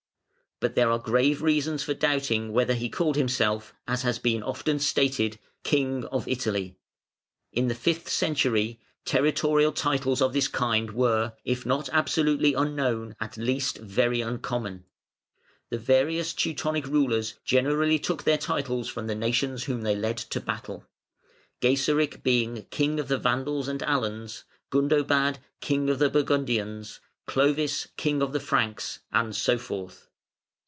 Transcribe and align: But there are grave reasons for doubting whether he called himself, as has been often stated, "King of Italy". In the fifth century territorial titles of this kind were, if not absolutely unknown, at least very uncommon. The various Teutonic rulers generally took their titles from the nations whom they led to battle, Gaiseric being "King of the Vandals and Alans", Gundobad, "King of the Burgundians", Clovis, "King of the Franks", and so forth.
But 0.61 0.75
there 0.75 0.91
are 0.91 0.99
grave 0.99 1.41
reasons 1.41 1.81
for 1.81 1.95
doubting 1.95 2.51
whether 2.53 2.75
he 2.75 2.87
called 2.87 3.15
himself, 3.15 3.73
as 3.87 4.03
has 4.03 4.19
been 4.19 4.43
often 4.43 4.77
stated, 4.77 5.39
"King 5.63 6.05
of 6.11 6.27
Italy". 6.27 6.77
In 7.51 7.67
the 7.67 7.73
fifth 7.73 8.07
century 8.07 8.79
territorial 9.03 9.71
titles 9.71 10.21
of 10.21 10.33
this 10.33 10.47
kind 10.47 10.91
were, 10.91 11.33
if 11.43 11.65
not 11.65 11.89
absolutely 11.91 12.53
unknown, 12.53 13.15
at 13.19 13.37
least 13.37 13.79
very 13.79 14.21
uncommon. 14.21 14.85
The 15.71 15.79
various 15.79 16.31
Teutonic 16.31 16.85
rulers 16.85 17.39
generally 17.43 17.97
took 17.97 18.21
their 18.21 18.37
titles 18.37 18.87
from 18.87 19.07
the 19.07 19.15
nations 19.15 19.63
whom 19.63 19.81
they 19.81 19.95
led 19.95 20.17
to 20.17 20.39
battle, 20.39 20.85
Gaiseric 21.61 22.21
being 22.21 22.67
"King 22.69 22.99
of 22.99 23.07
the 23.07 23.17
Vandals 23.17 23.67
and 23.67 23.81
Alans", 23.81 24.43
Gundobad, 24.69 25.39
"King 25.59 25.89
of 25.89 25.97
the 25.97 26.11
Burgundians", 26.11 26.99
Clovis, 27.25 27.87
"King 27.97 28.21
of 28.21 28.31
the 28.31 28.39
Franks", 28.39 28.99
and 29.11 29.35
so 29.35 29.57
forth. 29.57 30.09